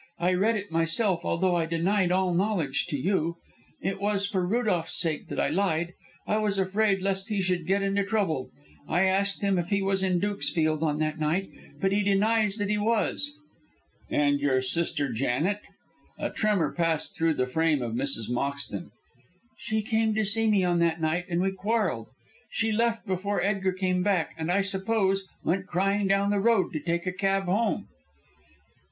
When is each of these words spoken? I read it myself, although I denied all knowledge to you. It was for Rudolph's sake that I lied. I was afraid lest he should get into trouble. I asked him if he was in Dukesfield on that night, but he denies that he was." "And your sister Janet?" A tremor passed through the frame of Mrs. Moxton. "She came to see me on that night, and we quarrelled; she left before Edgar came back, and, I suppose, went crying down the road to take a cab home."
I 0.17 0.33
read 0.33 0.55
it 0.55 0.71
myself, 0.71 1.23
although 1.23 1.53
I 1.55 1.67
denied 1.67 2.11
all 2.11 2.33
knowledge 2.33 2.87
to 2.87 2.97
you. 2.97 3.35
It 3.83 4.01
was 4.01 4.25
for 4.25 4.47
Rudolph's 4.47 4.99
sake 4.99 5.27
that 5.27 5.39
I 5.39 5.49
lied. 5.49 5.93
I 6.25 6.37
was 6.37 6.57
afraid 6.57 7.03
lest 7.03 7.29
he 7.29 7.39
should 7.39 7.67
get 7.67 7.83
into 7.83 8.03
trouble. 8.03 8.49
I 8.89 9.03
asked 9.03 9.43
him 9.43 9.59
if 9.59 9.69
he 9.69 9.83
was 9.83 10.01
in 10.01 10.19
Dukesfield 10.19 10.81
on 10.81 10.97
that 10.97 11.19
night, 11.19 11.51
but 11.79 11.91
he 11.91 12.01
denies 12.01 12.55
that 12.55 12.71
he 12.71 12.79
was." 12.79 13.31
"And 14.09 14.39
your 14.39 14.59
sister 14.63 15.13
Janet?" 15.13 15.59
A 16.17 16.31
tremor 16.31 16.71
passed 16.73 17.15
through 17.15 17.35
the 17.35 17.45
frame 17.45 17.83
of 17.83 17.93
Mrs. 17.93 18.27
Moxton. 18.27 18.89
"She 19.59 19.83
came 19.83 20.15
to 20.15 20.25
see 20.25 20.49
me 20.49 20.63
on 20.63 20.79
that 20.79 20.99
night, 20.99 21.25
and 21.29 21.41
we 21.41 21.51
quarrelled; 21.51 22.07
she 22.49 22.71
left 22.71 23.05
before 23.05 23.39
Edgar 23.43 23.71
came 23.73 24.01
back, 24.01 24.33
and, 24.35 24.51
I 24.51 24.61
suppose, 24.61 25.27
went 25.43 25.67
crying 25.67 26.07
down 26.07 26.31
the 26.31 26.39
road 26.39 26.73
to 26.73 26.79
take 26.79 27.05
a 27.05 27.13
cab 27.13 27.43
home." 27.43 27.85